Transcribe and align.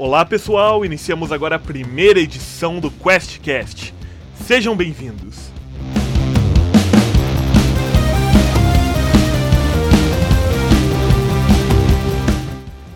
Olá 0.00 0.24
pessoal, 0.24 0.84
iniciamos 0.84 1.32
agora 1.32 1.56
a 1.56 1.58
primeira 1.58 2.20
edição 2.20 2.78
do 2.78 2.88
QuestCast. 2.88 3.92
Sejam 4.32 4.76
bem-vindos. 4.76 5.50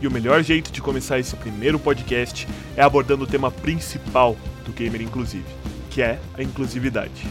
E 0.00 0.06
o 0.06 0.10
melhor 0.12 0.44
jeito 0.44 0.70
de 0.70 0.80
começar 0.80 1.18
esse 1.18 1.34
primeiro 1.34 1.76
podcast 1.76 2.46
é 2.76 2.82
abordando 2.82 3.24
o 3.24 3.26
tema 3.26 3.50
principal 3.50 4.36
do 4.64 4.70
Gamer 4.70 5.02
Inclusive, 5.02 5.44
que 5.90 6.00
é 6.00 6.20
a 6.38 6.42
inclusividade. 6.44 7.26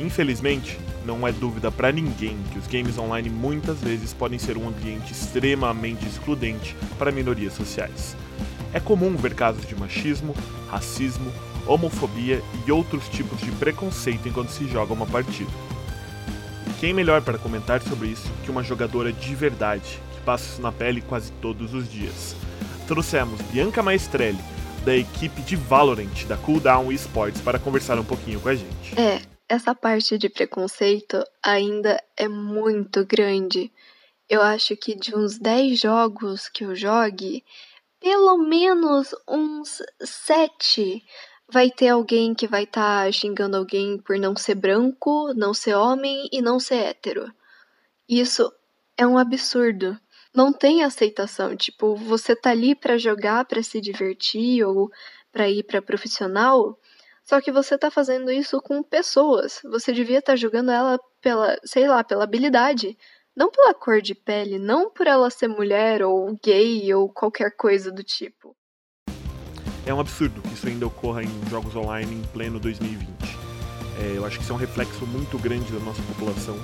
Infelizmente, 0.00 0.78
não 1.04 1.26
é 1.26 1.32
dúvida 1.32 1.70
para 1.70 1.92
ninguém 1.92 2.36
que 2.52 2.58
os 2.58 2.66
games 2.66 2.98
online 2.98 3.28
muitas 3.28 3.80
vezes 3.80 4.12
podem 4.12 4.38
ser 4.38 4.56
um 4.56 4.68
ambiente 4.68 5.12
extremamente 5.12 6.06
excludente 6.06 6.76
para 6.98 7.12
minorias 7.12 7.54
sociais. 7.54 8.16
É 8.72 8.80
comum 8.80 9.16
ver 9.16 9.34
casos 9.34 9.66
de 9.66 9.74
machismo, 9.74 10.34
racismo, 10.70 11.30
homofobia 11.66 12.42
e 12.66 12.72
outros 12.72 13.08
tipos 13.08 13.40
de 13.40 13.50
preconceito 13.52 14.28
enquanto 14.28 14.48
se 14.48 14.66
joga 14.66 14.92
uma 14.92 15.06
partida. 15.06 15.50
Quem 16.80 16.92
melhor 16.92 17.22
para 17.22 17.38
comentar 17.38 17.80
sobre 17.82 18.08
isso 18.08 18.28
que 18.44 18.50
uma 18.50 18.62
jogadora 18.62 19.12
de 19.12 19.34
verdade, 19.34 20.00
que 20.14 20.20
passa 20.22 20.52
isso 20.52 20.62
na 20.62 20.72
pele 20.72 21.00
quase 21.00 21.30
todos 21.40 21.74
os 21.74 21.90
dias? 21.90 22.34
Trouxemos 22.88 23.40
Bianca 23.52 23.82
Maestrelli, 23.82 24.38
da 24.84 24.96
equipe 24.96 25.40
de 25.42 25.54
Valorant 25.54 26.24
da 26.26 26.36
Cooldown 26.36 26.90
Esports, 26.90 27.40
para 27.40 27.58
conversar 27.58 27.98
um 27.98 28.04
pouquinho 28.04 28.40
com 28.40 28.48
a 28.48 28.54
gente. 28.54 28.98
É, 28.98 29.20
essa 29.52 29.74
parte 29.74 30.16
de 30.16 30.30
preconceito 30.30 31.22
ainda 31.42 32.02
é 32.16 32.26
muito 32.26 33.04
grande. 33.04 33.70
Eu 34.26 34.40
acho 34.40 34.74
que 34.74 34.94
de 34.94 35.14
uns 35.14 35.38
10 35.38 35.78
jogos 35.78 36.48
que 36.48 36.64
eu 36.64 36.74
jogue, 36.74 37.44
pelo 38.00 38.38
menos 38.38 39.14
uns 39.28 39.82
7 40.00 41.04
vai 41.46 41.70
ter 41.70 41.88
alguém 41.88 42.34
que 42.34 42.48
vai 42.48 42.62
estar 42.62 43.04
tá 43.04 43.12
xingando 43.12 43.58
alguém 43.58 43.98
por 43.98 44.18
não 44.18 44.34
ser 44.34 44.54
branco, 44.54 45.34
não 45.34 45.52
ser 45.52 45.74
homem 45.74 46.30
e 46.32 46.40
não 46.40 46.58
ser 46.58 46.76
hétero. 46.76 47.30
Isso 48.08 48.50
é 48.96 49.06
um 49.06 49.18
absurdo. 49.18 50.00
Não 50.34 50.50
tem 50.50 50.82
aceitação, 50.82 51.54
tipo, 51.54 51.94
você 51.94 52.34
tá 52.34 52.52
ali 52.52 52.74
para 52.74 52.96
jogar, 52.96 53.44
para 53.44 53.62
se 53.62 53.82
divertir 53.82 54.64
ou 54.64 54.90
para 55.30 55.46
ir 55.50 55.62
para 55.62 55.82
profissional, 55.82 56.78
só 57.24 57.40
que 57.40 57.52
você 57.52 57.78
tá 57.78 57.90
fazendo 57.90 58.30
isso 58.30 58.60
com 58.60 58.82
pessoas. 58.82 59.60
Você 59.64 59.92
devia 59.92 60.18
estar 60.18 60.32
tá 60.32 60.36
jogando 60.36 60.70
ela 60.70 60.98
pela, 61.20 61.56
sei 61.64 61.86
lá, 61.86 62.02
pela 62.02 62.24
habilidade. 62.24 62.96
Não 63.34 63.50
pela 63.50 63.72
cor 63.72 64.02
de 64.02 64.14
pele, 64.14 64.58
não 64.58 64.90
por 64.90 65.06
ela 65.06 65.30
ser 65.30 65.48
mulher 65.48 66.02
ou 66.02 66.38
gay 66.44 66.92
ou 66.92 67.08
qualquer 67.08 67.56
coisa 67.56 67.90
do 67.90 68.02
tipo. 68.02 68.54
É 69.86 69.94
um 69.94 70.00
absurdo 70.00 70.42
que 70.42 70.52
isso 70.52 70.68
ainda 70.68 70.86
ocorra 70.86 71.22
em 71.22 71.48
jogos 71.48 71.74
online 71.74 72.14
em 72.14 72.22
pleno 72.32 72.60
2020. 72.60 73.08
É, 73.98 74.18
eu 74.18 74.26
acho 74.26 74.36
que 74.36 74.42
isso 74.42 74.52
é 74.52 74.56
um 74.56 74.58
reflexo 74.58 75.06
muito 75.06 75.38
grande 75.38 75.72
da 75.72 75.80
nossa 75.80 76.02
população, 76.02 76.56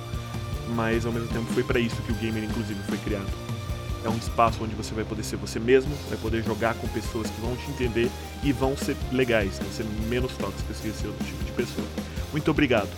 mas 0.75 1.05
ao 1.05 1.11
mesmo 1.11 1.27
tempo 1.29 1.51
foi 1.53 1.63
para 1.63 1.79
isso 1.79 2.01
que 2.03 2.11
o 2.11 2.15
gamer 2.15 2.43
inclusive 2.43 2.79
foi 2.83 2.97
criado 2.99 3.58
é 4.03 4.09
um 4.09 4.17
espaço 4.17 4.63
onde 4.63 4.75
você 4.75 4.93
vai 4.93 5.03
poder 5.03 5.23
ser 5.23 5.35
você 5.35 5.59
mesmo, 5.59 5.91
vai 6.09 6.17
poder 6.17 6.43
jogar 6.43 6.73
com 6.75 6.87
pessoas 6.87 7.29
que 7.29 7.41
vão 7.41 7.55
te 7.55 7.69
entender 7.71 8.09
e 8.43 8.51
vão 8.51 8.75
ser 8.77 8.95
legais, 9.11 9.59
vão 9.59 9.71
ser 9.71 9.85
menos 10.07 10.31
tóxicas 10.33 10.77
que 10.79 10.87
esse 10.89 11.07
outro 11.07 11.25
tipo 11.25 11.43
de 11.43 11.51
pessoa. 11.51 11.87
Muito 12.31 12.49
obrigado. 12.51 12.89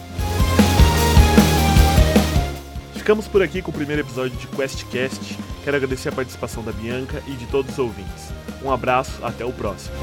Ficamos 2.96 3.28
por 3.28 3.42
aqui 3.42 3.62
com 3.62 3.72
o 3.72 3.74
primeiro 3.74 4.02
episódio 4.02 4.38
de 4.38 4.48
QuestCast. 4.48 5.38
Quero 5.64 5.76
agradecer 5.76 6.10
a 6.10 6.12
participação 6.12 6.64
da 6.64 6.72
Bianca 6.72 7.24
e 7.28 7.32
de 7.32 7.48
todos 7.48 7.72
os 7.72 7.80
ouvintes. 7.80 8.30
Um 8.64 8.72
abraço, 8.72 9.26
até 9.26 9.44
o 9.44 9.52
próximo. 9.52 9.96